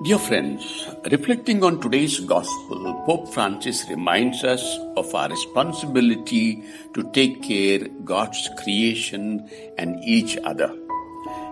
[0.00, 4.62] Dear friends, reflecting on today's gospel, Pope Francis reminds us
[4.96, 6.62] of our responsibility
[6.94, 10.72] to take care God's creation and each other.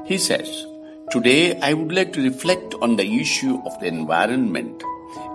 [0.05, 0.65] He says,
[1.11, 4.81] Today I would like to reflect on the issue of the environment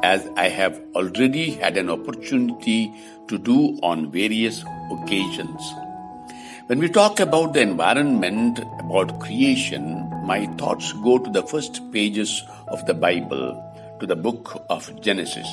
[0.04, 2.93] as I have already had an opportunity
[3.28, 5.59] to do on various occasions.
[6.68, 12.43] When we talk about the environment, about creation, my thoughts go to the first pages
[12.68, 13.57] of the Bible,
[14.00, 15.47] to the book of Genesis,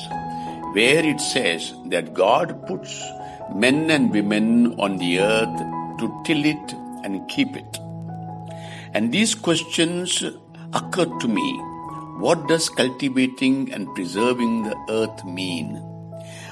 [0.73, 3.03] where it says that God puts
[3.55, 5.59] men and women on the earth
[5.97, 6.73] to till it
[7.03, 7.79] and keep it.
[8.93, 10.23] And these questions
[10.73, 11.57] occurred to me.
[12.19, 15.83] What does cultivating and preserving the earth mean?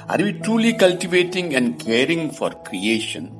[0.08, 3.37] Are we truly cultivating and caring for creation?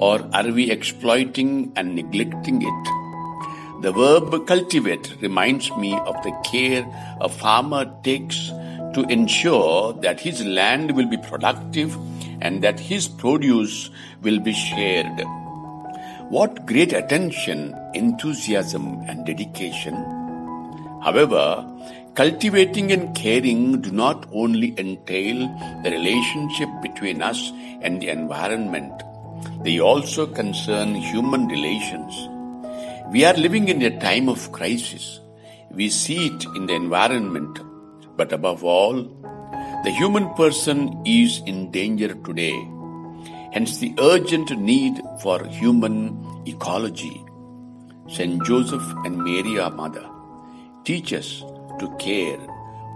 [0.00, 3.82] Or are we exploiting and neglecting it?
[3.82, 6.86] The verb cultivate reminds me of the care
[7.20, 8.48] a farmer takes
[8.94, 11.96] to ensure that his land will be productive
[12.40, 13.90] and that his produce
[14.22, 15.22] will be shared.
[16.30, 19.94] What great attention, enthusiasm, and dedication.
[21.02, 21.66] However,
[22.14, 25.48] cultivating and caring do not only entail
[25.82, 29.02] the relationship between us and the environment
[29.62, 32.28] they also concern human relations.
[33.12, 35.20] We are living in a time of crisis.
[35.70, 37.58] We see it in the environment,
[38.16, 39.02] but above all,
[39.84, 42.56] the human person is in danger today.
[43.52, 47.24] Hence the urgent need for human ecology.
[48.08, 50.08] Saint Joseph and Mary, our mother,
[50.84, 51.44] teach us
[51.78, 52.38] to care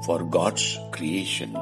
[0.05, 1.57] for God's creation.